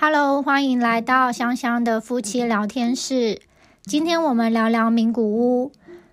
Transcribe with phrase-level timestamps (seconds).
[0.00, 3.40] Hello，欢迎来到香香的夫妻聊天室。
[3.82, 5.72] 今天我们聊聊名古屋。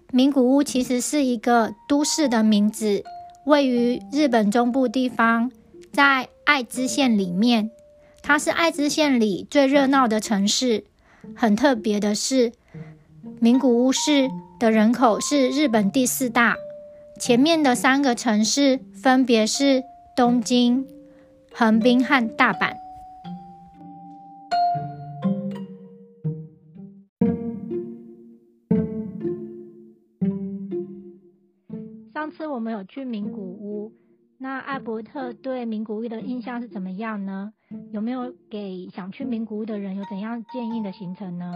[0.09, 3.03] 名古屋其实是一个都市的名字，
[3.45, 5.51] 位于日本中部地方，
[5.93, 7.69] 在爱知县里面。
[8.23, 10.85] 它是爱知县里最热闹的城市。
[11.35, 12.53] 很特别的是，
[13.39, 14.27] 名古屋市
[14.59, 16.55] 的人口是日本第四大，
[17.19, 19.83] 前面的三个城市分别是
[20.15, 20.87] 东京、
[21.53, 22.73] 横滨和大阪。
[32.47, 33.91] 我们有去名古屋，
[34.37, 37.53] 那艾伯特对名古屋的印象是怎么样呢？
[37.91, 41.51] 有没有给想去名古屋的人有怎样建议的行程呢？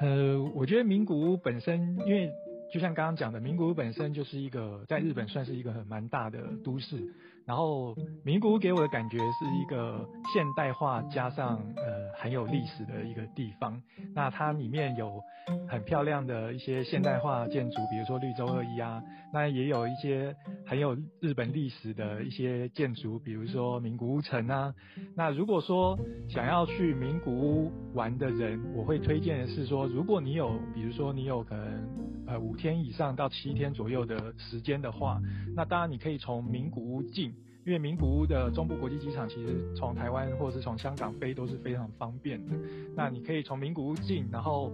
[0.00, 2.30] 呃，我觉得名古屋本身，因为
[2.72, 7.12] 就像刚刚讲的，名古屋本身就是一个在日本算是一个很蛮大的都市。
[7.46, 13.80] 然后名古屋给我的感觉是一个现代化加上呃很有历史的一个地方。
[14.14, 15.20] 那它里面有
[15.68, 19.02] 很漂亮的一些现代化建筑，比如说绿洲二一啊。
[19.32, 20.34] 那也有一些
[20.66, 24.74] 很有日本历史的一些建筑，比如说名古屋城啊。
[25.16, 31.88] 那如果说想要去名古屋玩的人，我会推荐的是说，如果你有比如说你有可能
[32.26, 35.20] 呃五天以上到七天左右的时间的话，
[35.54, 37.32] 那当然你可以从名古屋进。
[37.70, 42.52] 因为名古屋的中部国际机场其实从台湾或是从香港飞都是非常方便的。
[42.96, 44.72] 那你可以从名古屋进，然后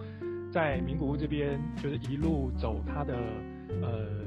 [0.51, 3.15] 在名古屋这边就是一路走它的
[3.83, 4.26] 呃。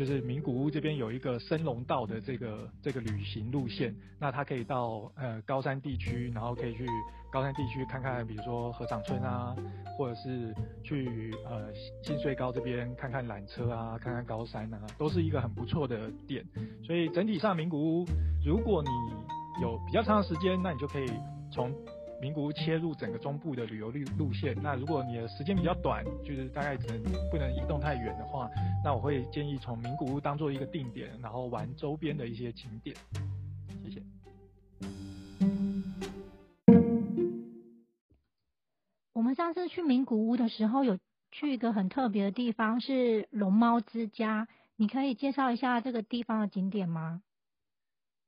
[0.00, 6.86] 就是名古屋这边有一个升龙道的这个这个旅行路线，那它可以到呃高山地区，然后可以去
[7.30, 9.54] 高山地区看看，比如说河掌村啊，
[9.98, 11.70] 或者是去呃
[12.02, 16.42] 新穗高这边看看缆车啊，看看高山啊，都是一个很不错的点。
[16.82, 18.06] 所以整体上名古屋，
[18.42, 18.88] 如果你
[19.60, 21.06] 有比较长的时间，那你就可以
[21.52, 21.70] 从。
[22.20, 28.48] 名古屋切入整个中部的旅游路路线，那如果你的时间比较短，就是大概只能不能移动太远的话，
[28.84, 32.94] 那我会建议从名古屋当做一个定点，然后玩周边的一些景点。
[33.82, 34.02] 谢谢。
[39.14, 40.98] 我们上次去名古屋的时候，有
[41.30, 44.46] 去一个很特别的地方，是龙猫之家。
[44.76, 47.22] 你可以介绍一下这个地方的景点吗？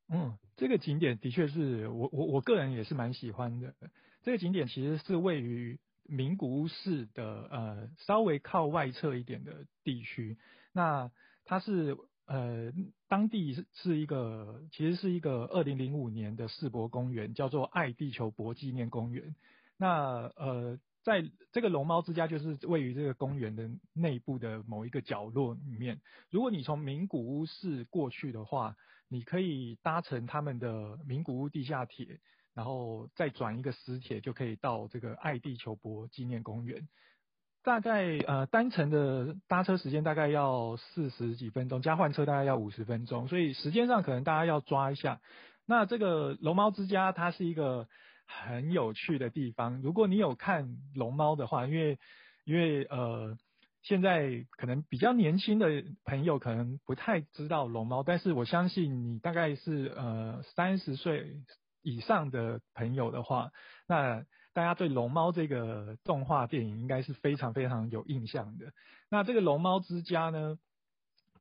[0.08, 0.38] 嗯。
[0.56, 3.74] 这个景点的确是我我我个人也是蛮喜欢的。
[4.22, 10.36] 这个景点其实是位于名古屋市的呃稍微靠外侧一点的地区。
[10.72, 11.10] 那
[11.44, 11.96] 它是
[12.26, 12.72] 呃
[13.08, 19.34] 当地是是一个其实是一个二零零五年的世博公园，叫做爱地球博纪念公园。
[19.76, 26.00] 那呃在这个龙猫之家就是位于这个公园的内部的某一个角落里面。
[26.30, 28.76] 如果你从名古屋市过去的话，
[29.08, 32.20] 你可以搭乘他们的名古屋地下铁，
[32.54, 36.88] 然后再转一个私铁，就可以到这个爱地球博纪念公园。
[37.64, 45.20] 大概呃单程的搭车时间大概要四十几分钟，加换车大概要五十分钟，所以时间上可能大家要抓一下。
[45.64, 47.88] 那这个龙猫之家它是一个
[48.40, 51.98] 很有趣的地方，如果你有看龙猫的话，因为
[52.44, 53.36] 因为呃。
[53.84, 61.42] 现在可能比较年轻的朋友可能不太知道龙猫，但是我相信你大概是呃三十岁
[61.82, 63.50] 以上的朋友的话，
[63.88, 68.72] 那大家对龙猫这个动画电影应该是非常非常有印象的。
[69.10, 70.60] 那这个龙猫之家呢，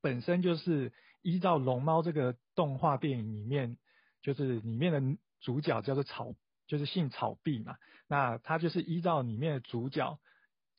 [0.01, 0.91] 本身就是
[1.21, 3.77] 依照龙猫这个动画电影里面，
[4.23, 6.33] 就是里面的主角叫做草，
[6.71, 7.75] 就是姓草壁嘛，
[8.07, 10.17] 那他就是依照里面的主角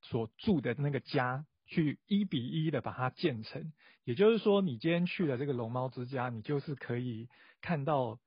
[0.00, 1.44] 所住的那个家。
[1.64, 3.72] 去一比一的把它建成，
[4.04, 7.30] 也就是说，你今天去了这个龙猫之家，你就是可以
[7.62, 8.18] 看到，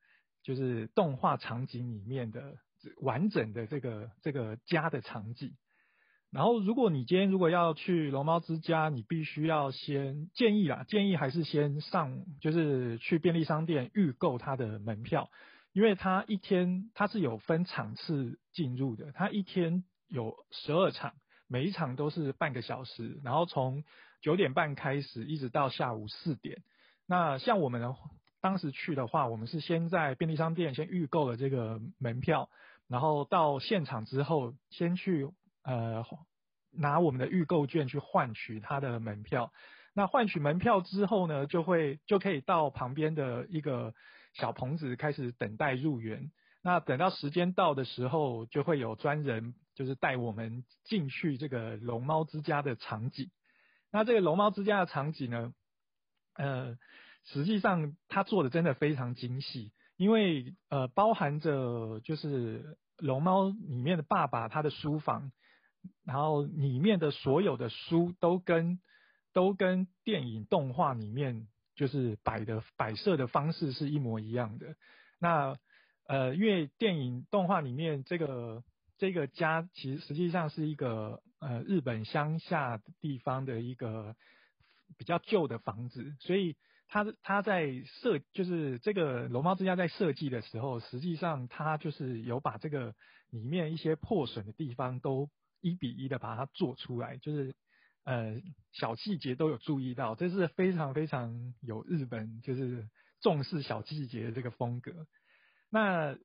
[0.42, 2.56] 就是动画场景里面的
[3.02, 5.54] 完整的这个这个家的场景。
[6.32, 15.30] 然后，如果你今天如果要去龙猫之家，你必须要先建议啦，建议还是先上，就是去便利商店预购它的门票，
[15.76, 21.14] 因为它一天它是有分场次进入的，它一天有十二场。
[21.48, 23.84] 每一场都是半个小时，然后从
[24.22, 26.64] 九点半开始，一直到下午四点。
[27.06, 27.94] 那像我们
[28.40, 32.50] 当时去的话，我们是先在便利商店先预购了这个门票，
[32.88, 35.30] 然后到现场之后，先去
[35.64, 36.06] 呃
[36.72, 39.52] 拿我们的预购券去换取他的门票。
[39.94, 43.94] 那换取门票之后呢，就会就可以到旁边的一个
[44.36, 46.32] 小棚子开始等待入园。
[46.62, 49.56] 那等到时间到的时候，就会有专人。
[49.76, 53.30] 就是带我们进去这个龙猫之家的场景。
[53.92, 55.54] 那这个龙猫之家的场景呢，
[56.36, 56.78] 呃，
[57.26, 59.74] 实际上它做的真的非常精细。
[59.98, 65.34] 因为呃包含着就是龙猫里面的爸爸他的书房，
[66.06, 68.80] 然后里面的所有的书都跟
[69.34, 74.76] 都跟电影动画里面就是摆的摆设的方式是一模一样的。
[75.20, 75.58] 那
[76.08, 78.64] 呃因为电影动画里面这个
[78.98, 84.16] 这个家其实实际上是一个呃日本乡下地方的一个
[84.98, 86.56] 比较旧的房子，所以。
[86.88, 92.94] 他他在设就是这个龙猫之家在设计的时候，实际上他就是有把这个
[93.32, 95.28] 里面一些破损的地方都
[95.62, 97.56] 一比一的把它做出来，就是
[98.06, 98.42] 呃
[98.72, 102.88] 小细节都有注意到，这是非常非常有日本就是
[103.20, 105.06] 重视小细节的这个风格。
[105.70, 106.18] 那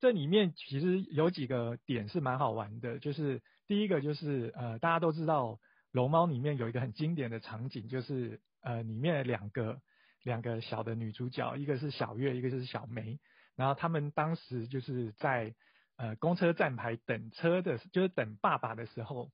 [0.00, 5.58] 这里面其实有几个点是蛮好玩的，就是第一个就是呃大家都知道
[5.92, 9.80] 龙猫里面有一个很经典的场景，就是呃里面两个。
[10.22, 13.18] 两个小的女主角，一个是小月，一个是小梅。
[13.56, 15.54] 然后他们当时就是在
[15.96, 19.30] 呃公车站牌等车的，就是等爸爸的时候，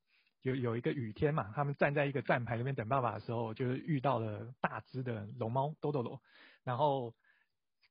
[0.47, 6.23] 有有一个雨天嘛，他们站在一个站牌那边等爸爸的时候，就是遇到了大只的龙猫多多罗。
[6.63, 7.15] 然后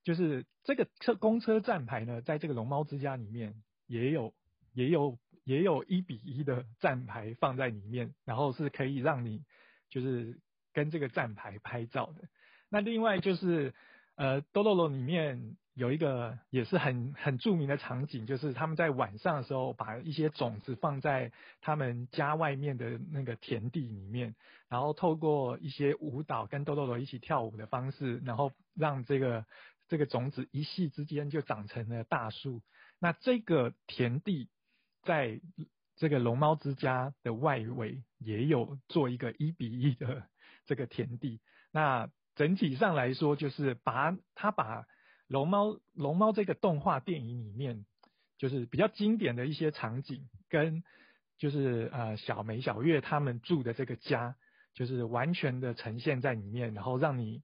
[0.04, 4.34] 就是这个车公车站牌呢，在这个龙猫之家里面也有
[4.74, 9.44] 也有也有一比一的站牌放在里面，然后是可以让你
[9.90, 10.40] 就是
[10.72, 12.22] 跟这个站牌拍照的。
[12.70, 13.74] 那另外就是，
[14.16, 24.36] 呃，多洛罗里面有一个也是很很著名的场景，就是他们在晚上的时候把一些种子放在他们家外面的那个田地里面，
[24.70, 29.46] 然后透过一些舞蹈跟豆豆豆一起跳舞的方式，然后让这个
[29.90, 32.62] 这个种子一夕之间就长成了大树。
[33.00, 34.48] 那这个田地
[35.04, 35.42] 在
[35.98, 40.24] 这个龙猫之家的外围也有做一个一比一的
[40.66, 41.42] 这个田地，
[41.72, 42.10] 那。
[42.38, 44.86] 整体上来说，就是把他把
[45.28, 47.86] 龙猫龙猫这个动画电影里面，
[48.38, 50.84] 就是比较经典的一些场景，跟
[51.38, 54.36] 就是呃小梅小月他们住的这个家，
[54.74, 57.42] 就是完全的呈现在里面，然后让你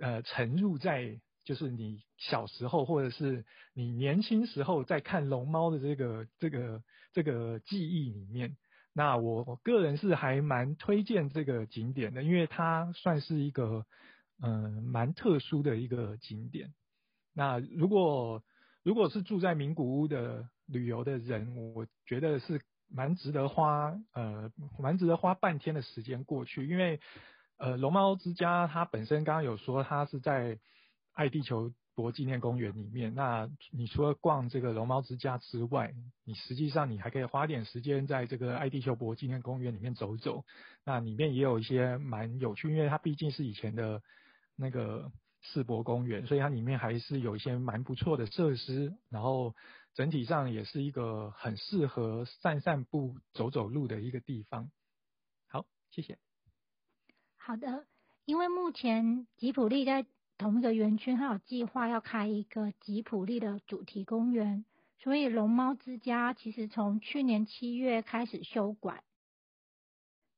[0.00, 3.44] 呃沉入在就是你小时候或者是
[3.74, 6.82] 你年轻时候在看龙猫的这个这个
[7.12, 8.56] 这个记忆里面。
[8.92, 13.86] 那我我个人是还蛮推荐这个景点的，因为它算是一个。
[14.44, 16.74] 嗯，蛮特殊的一个景点。
[17.34, 18.42] 那如果
[18.82, 27.00] 如果是住在名古屋的旅游的人，我觉得是蛮值得花呃蛮值得花半天的时间过去，因为
[27.58, 30.58] 呃龙猫之家它本身刚刚有说它是在
[31.14, 33.14] 爱地球博纪念公园里面。
[33.14, 35.94] 那你除了逛这个龙猫之家之外，
[36.24, 40.44] 你实际上你还可以花点时间在这个爱地球博纪念公园里面走走。
[40.84, 44.02] 那里面也有一些蛮有趣，因为它毕竟是以前的。
[44.54, 45.10] 那个
[45.42, 49.54] 世博公园，所以它里面还是有一些蛮不错的设施，然后
[49.94, 54.70] 整体上也是一个很适合散散步、走走路的一个地方。
[55.48, 56.16] 好，谢谢。
[57.36, 57.86] 好的，
[58.24, 60.06] 因为目前吉普力在
[60.38, 64.64] 同一个园区还有计划要开一个吉普力的主题公园，
[64.98, 69.02] 所以龙猫之家其实从去年七月开始休馆。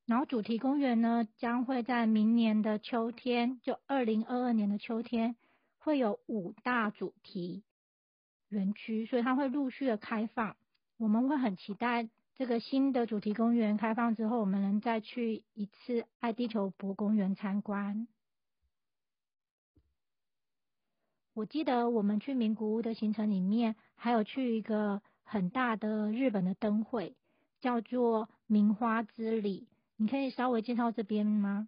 [0.06, 5.35] 然后主题公园呢，将会在明年的秋天，就二零二二年的秋天，
[5.79, 7.63] 会有五大主题
[8.49, 10.56] 园区，所以它会陆续的开放。
[10.99, 18.06] 我们会很期待这个新的主题公园开放之后，我们能再去一次爱地球博公园参观。
[21.32, 27.17] 我记得我们去名古屋的行程里面，还有去一个很大的日本的灯会，
[27.61, 29.67] 叫做名花之旅。
[30.05, 31.67] 你可以稍微介绍这边吗？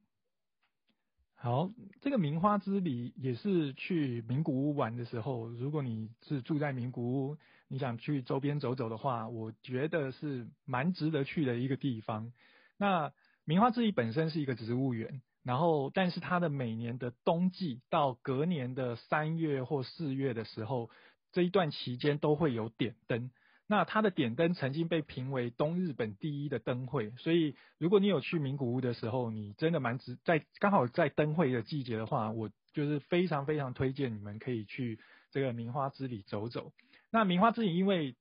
[1.37, 1.71] 好，
[2.03, 7.39] 这个名花之里也是去名古屋玩的时候，如果你是住在名古屋，
[7.69, 12.31] 你想去周边走走的话，我觉得是蛮值得去的一个地方。
[12.77, 13.11] 那
[13.47, 20.91] 名花之里本身是一个植物园，然后但是它的每年的冬季到隔年的三月或四月的时候，
[21.33, 23.31] 这一段期间都会有点灯。
[23.69, 35.01] 那它的点灯曾经被评为东日本第一的灯会，所以如果你有去名古屋的时候，你真的蛮值在刚好在灯会的季节的话，我就是非常非常推荐你们可以去
[35.33, 36.73] 这个名花之里走走。
[37.11, 38.15] 那名花之里因为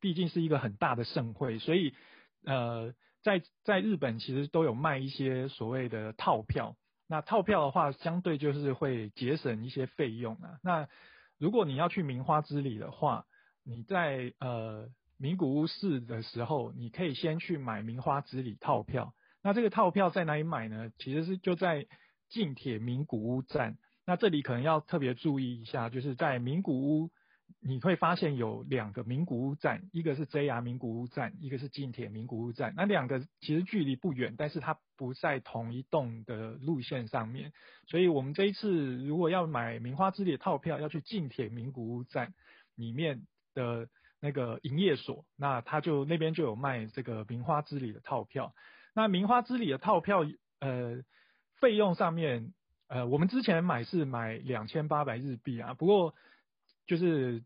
[0.00, 1.94] 毕竟是一个很大的盛会，所以
[2.44, 6.76] 呃在在日本其实都有卖一些所谓的套票。
[7.06, 10.58] 那套票的话，相对就是会节省一些费用啊。
[10.62, 10.88] 那
[11.38, 13.26] 如果你要去名花之里的话，
[13.64, 19.14] 你在呃名古屋市的时候，你可以先去买名花之里套票。
[19.42, 20.90] 那这个套票在哪里买呢？
[20.98, 21.86] 其实是就在
[22.28, 27.10] 近铁名古屋站，那这里可能要特别注意一下，就是在名古屋。
[27.60, 32.72] 你会发现有两个名古屋站，一个是 JR 名古屋站，一个是近铁名古屋站。
[32.74, 37.52] 那两个其实距离不远，但是它不在同一栋的路线上面。
[37.86, 42.32] 所以我们这一次如果要买名花之旅的套票，要去近铁名古屋站
[42.76, 43.22] 里面
[43.54, 43.88] 的
[44.20, 48.54] 那个营业所，那他就那边就有卖这个名花之旅的套票。
[48.94, 50.26] 那名花之旅的套票，
[50.60, 51.02] 呃，
[51.60, 52.52] 费用上面，
[52.88, 56.14] 呃，我们之前买是买两千八百日币啊，不过。
[56.86, 57.42] 就是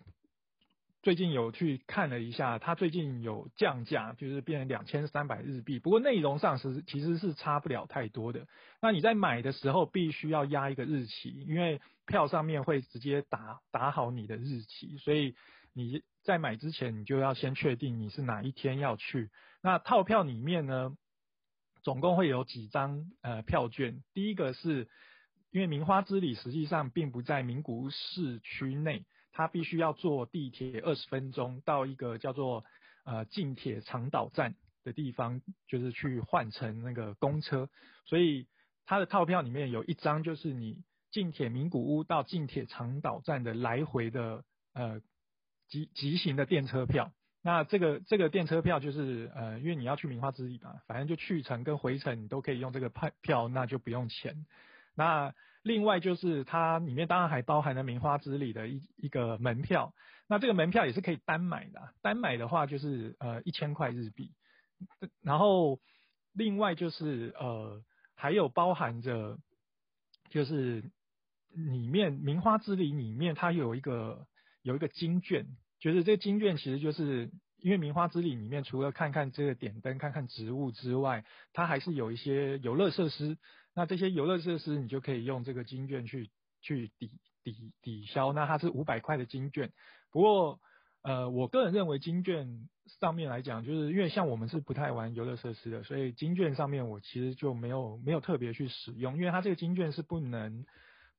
[1.00, 5.78] 最近有去看了一下，它最近有降价，就是变成两千三百日币。
[5.78, 8.48] 不过内容上是其实是差不了太多的。
[8.82, 15.36] 那你在买的时候必须要压一个日期，因为票上面会直接打打好你的日期，所以
[15.72, 19.30] 你在买之前你就要先确定你是哪一天要去。
[19.62, 20.96] 那套票里面呢，
[21.82, 24.02] 总共会有几张呃票券。
[24.14, 24.88] 第一个是
[25.50, 29.04] 因为名花之旅实际上并不在名古屋市区内。
[29.30, 32.64] 它必须要坐地铁二十分钟到一个叫做
[33.04, 37.70] 呃近铁长岛站的地方，就是去换乘那个公车。
[38.04, 38.48] 所以
[38.84, 40.82] 它的套票里面有一张就是你
[41.12, 45.00] 近铁名古屋到近铁长岛站的来回的呃
[45.68, 47.12] 急急行的电车票。
[47.40, 52.90] 那这个这个电车票就是呃因为你要去名花之旅嘛，反正就去程跟回程你都可以用这个
[53.22, 54.44] 票，那就不用钱。
[54.94, 55.32] 那
[55.62, 59.94] 另外就是它里面当然还包含了名花之旅的一一个门票，
[60.26, 64.32] 那这个门票也是可以单买的，单买的话就是呃一千块日币，
[65.22, 65.78] 然后
[66.32, 67.82] 另外就是呃
[68.14, 69.38] 还有包含着
[70.28, 70.90] 就是
[71.50, 74.26] 里面名花之旅里面它有一个
[74.68, 75.46] 有一个金券，
[75.80, 83.38] 就是这个金券其实就是因为名花之旅里面除了看看这个点灯、看看植物之外，它还是有一些游乐设施。
[83.74, 86.28] 那这些游乐设施，你就可以用这个金券去
[86.60, 87.10] 去抵
[87.42, 88.34] 抵抵消。
[88.34, 89.72] 那它是五百块的金券，
[90.12, 90.60] 不过
[91.00, 92.68] 呃，我个人认为金券
[93.00, 100.66] 上面来讲，就是因为像我们是不太玩游乐设施的，所以金券上面我其实就没有没有特别去使用，因为它这个金券是不能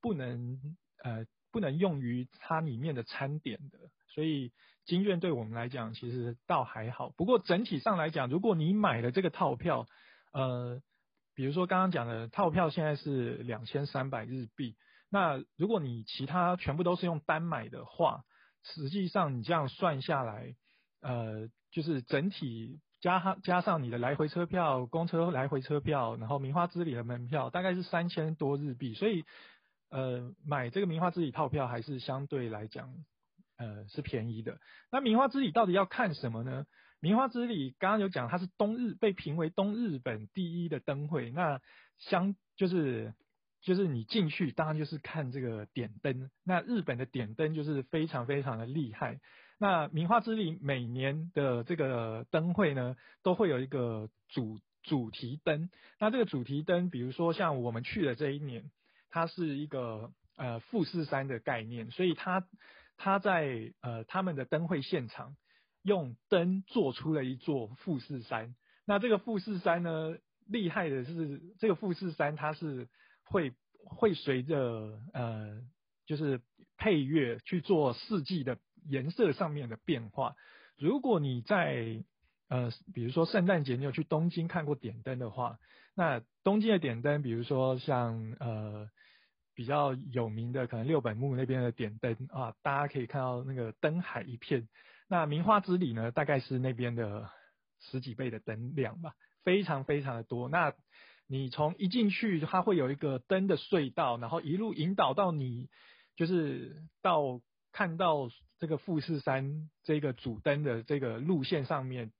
[0.01, 0.59] 不能
[1.03, 3.77] 呃不能用于它里面的餐点的，
[4.07, 4.51] 所以
[4.85, 7.09] 金券对我们来讲其实倒还好。
[7.17, 9.87] 不过整体上来讲，如果你买了这个套票，
[10.33, 10.81] 呃。
[11.35, 14.75] 比如说刚刚讲的套票现在是两千三百日币，
[15.09, 18.25] 那如果你其他全部都是用单买的话，
[18.61, 20.55] 实际上你这样算下来，
[21.01, 29.23] 呃，就是整体加上加上你的来回车票、公车来回车票，然后名花之旅的门票，大概是三千多日币，所以
[29.89, 32.93] 呃买这个名花之旅套票还是相对来讲
[33.57, 34.59] 呃是便宜的。
[34.91, 36.65] 那名花之旅到底要看什么呢？
[37.01, 41.31] 名花之旅刚刚有讲，它是东日被评为东日本第一的灯会。
[41.31, 41.61] 那
[41.97, 43.13] 相就是
[43.61, 46.29] 就是你进去，当然就是看这个点灯。
[46.43, 49.19] 那日本的点灯就是非常非常的厉害。
[49.57, 55.69] 那名花之旅每年的这个灯会呢，都会有一个主主题灯。
[55.99, 58.69] 那这个主题灯，比如说像我们去的这一年，
[59.09, 62.47] 它是一个呃富士山的概念，所以它
[62.97, 65.35] 它在呃他们的灯会现场。
[65.81, 68.53] 用灯做出了一座富士山。
[68.85, 72.89] 那这个富士山呢，厉害的是这个富士山，它是
[73.23, 73.53] 会
[73.85, 75.61] 会随着呃，
[76.05, 76.41] 就是
[76.77, 78.57] 配乐去做四季的
[78.89, 80.35] 颜色上面的变化。
[80.77, 82.03] 如果你在
[82.49, 85.59] 呃，比如说圣诞节你有去东京看过点灯的话，
[85.95, 88.89] 那东京的点灯，比如说像呃
[89.59, 94.69] 比较有名的可能六本木那边的点灯啊，大家可以看到那个灯海一片。
[95.09, 97.29] 那名花之里呢，大概是那边的
[97.81, 100.47] 十几倍的灯量吧，非常非常的多。
[100.47, 100.73] 那
[101.27, 105.67] 你从一进去，它会有一个灯的隧道，然后一路引导到你，
[106.15, 107.41] 就是到
[107.73, 112.13] 看到这个富士山这个主灯的这个路线上面，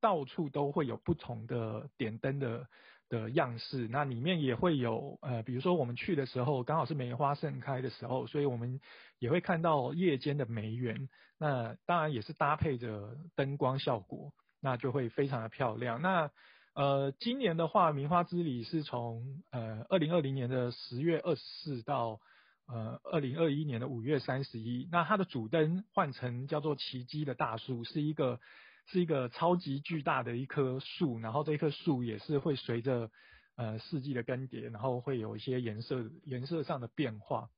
[0.00, 2.68] 到处都会有不同的点灯的。
[3.08, 8.80] 的样式，那里面也会有呃，比如说我们去的时候刚好是梅花盛开的时候，所以我们
[9.18, 11.08] 也会看到夜间的梅园。
[11.38, 16.02] 那当然也是搭配着灯光效果，那就会非常的漂亮。
[16.02, 16.30] 那
[16.74, 22.20] 呃，今年的话，名花之旅是从呃二零二零年的十月二十四到
[22.66, 24.88] 呃二零二一年的五月三十一。
[24.90, 28.40] 那它的主灯换成叫做奇迹的大树，是一个。
[28.88, 33.10] 是一个超级巨大的一棵树，然后这棵树也是会随着
[33.56, 37.48] 呃四季的更迭，然后会有一些颜色颜色上的变化。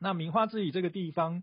[0.00, 1.42] 那名花之里这个地方，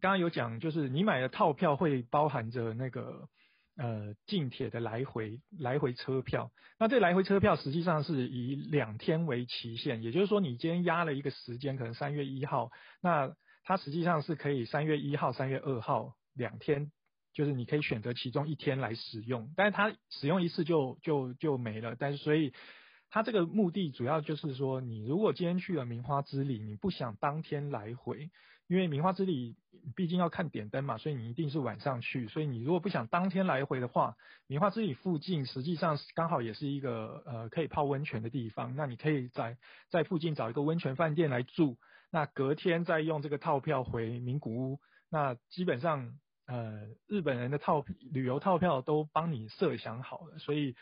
[0.00, 3.28] 刚刚有讲，就是你买的套票会包含着那个
[3.76, 6.50] 呃近铁的来回来回车票。
[6.78, 12.70] 那这来回车票实际上是以两天为期限，也就是说你今天压了一个时间，可能三月一号，
[13.00, 16.90] 那它实际上是可以三月一号、三月二号两天，
[17.34, 21.96] 就是你可以选择其中一天来使用，但是它使用一次就就就没了。
[21.98, 22.54] 但是所以
[23.10, 28.30] 它这个目的主要就是说，你如果今天去了名花之里，你不想当天来回，
[28.68, 29.56] 因为名花之里
[29.94, 32.28] 毕竟要看点灯嘛，所以你一定是晚上去。
[32.28, 39.58] 所以你如果不想当天来回的话，名花之里附近实际上刚好也是一个呃可以泡温泉的地方，那你可以在
[39.90, 41.76] 在附近找一个温泉饭店来住。
[42.10, 46.14] 那隔天再用这个套票回名古屋，那基本上
[46.46, 50.74] 呃日本人的套旅游套票都帮你设想好了，所以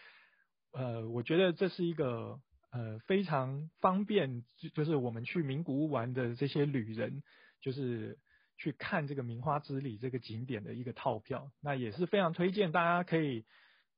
[0.73, 2.41] 呃我觉得这是一个
[2.71, 7.23] 呃非常方便，就是我们去名古屋玩的这些旅人，
[7.61, 8.19] 就是
[8.57, 13.45] 去看这个名花之里这个景点的一个套票，那也是非常推荐大家可以，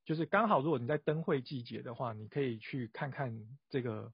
[0.04, 3.40] 就是刚好如果你在灯会季节的话，你可以去看看
[3.70, 4.12] 这个。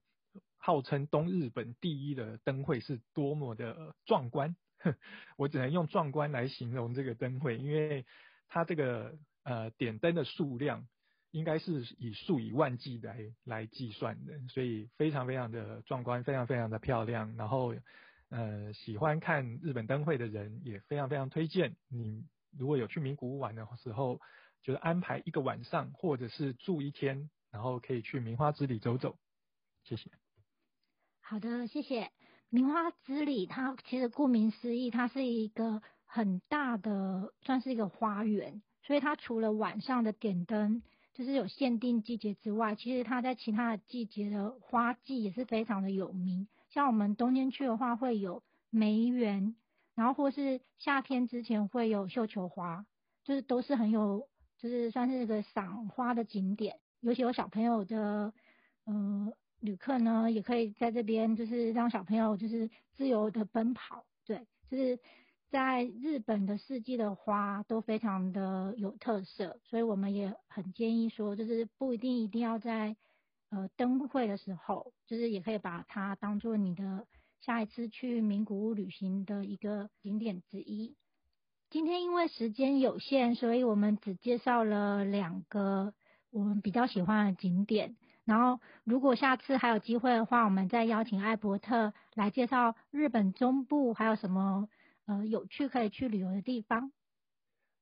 [0.63, 4.55] 号称东日本第一的灯会是多么的壮观，
[5.37, 8.05] 我只能用壮观来形容这个灯会，因为
[8.47, 10.87] 它这个呃点灯的数量
[11.31, 17.35] 应该是以数以万计来来计算的，所以非常非常的壮观，非常非常的漂亮。
[17.37, 17.75] 然后
[18.29, 22.25] 呃喜欢看日本灯会的人也非常非常推荐你，
[22.57, 24.19] 如果有去名古屋玩的时候，
[24.61, 29.17] 就是安排一个晚上或者是住一天，然后可以去名花之里走走。
[29.83, 30.11] 谢谢。
[31.21, 32.11] 好的，谢谢。
[32.51, 38.61] 名花之里，它其实顾名思义，它是一个很大的，算是一个花园。
[38.83, 46.49] 所以它除了晚上的点灯，就是有限定季节之外，其实它在其他的季节的花季也是非常的有名。
[46.67, 49.55] 像我们冬天去的话，会有梅园，
[49.95, 52.85] 然后或是夏天之前会有绣球花，
[53.23, 54.27] 就是都是很有，
[54.57, 56.81] 就是算是一个赏花的景点。
[56.99, 58.33] 尤其有小朋友的，
[58.85, 59.31] 嗯。
[59.61, 64.99] 旅客呢，也可以在这边，就是让小朋友就是自由的奔跑，对，就是
[65.49, 72.95] 在日本的四季的花都非常的有特色，所以我们也很建议说，就是不一定一定要在
[73.51, 77.05] 呃灯会的时候，就是也可以把它当做你的
[77.41, 80.95] 下一次去名古屋旅行的一个景点之一。
[81.69, 85.93] 今天因为时间有限，所以我们只介绍了两个
[86.31, 87.95] 我们比较喜欢的景点。
[88.31, 94.69] 然后，如果下次还有机会的话，我们再邀请艾伯特来介绍日本中部还有什么
[95.05, 96.93] 呃有趣可以去旅游的地方。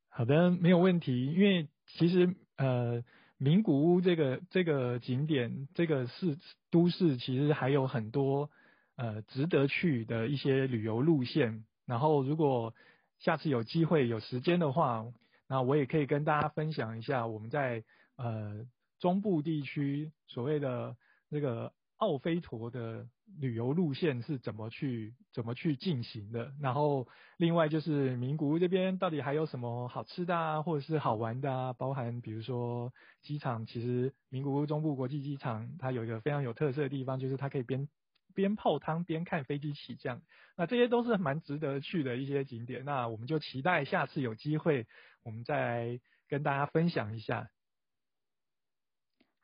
[0.10, 1.28] 好的，没有问题。
[1.28, 3.04] 因为其实呃
[3.38, 6.40] 名古屋这个这个景点这个市
[6.72, 8.50] 都市其实还有很多
[8.96, 11.64] 呃值得去的一些旅游路线。
[11.86, 12.74] 然后如果
[13.20, 15.06] 下次有机会有时间的话，
[15.48, 17.84] 那我也可以跟大家分享一下我们在
[18.16, 18.66] 呃。
[19.00, 20.96] 中部地区所谓的
[21.30, 23.08] 那个奥飞陀的
[23.40, 26.54] 旅游路线是怎么去怎么去进行的？
[26.62, 27.08] 然后
[27.38, 31.74] 另外就是名古屋这边到底还有什么好吃的啊，或者是好玩的啊？
[31.74, 37.88] 包含比如说机场，其实名古屋中部国际机场它有一个非常有特色的地方，就是它可以边
[38.34, 40.22] 边泡汤边看飞机起降。
[40.56, 42.86] 那这些都是蛮值得去的一些景点。
[42.86, 44.88] 那我们就期待下次有机会，
[45.24, 47.50] 我们再跟大家分享一下。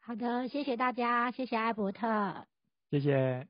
[0.05, 2.45] 好的，谢谢大家，谢谢艾伯特，
[2.91, 3.47] 谢谢。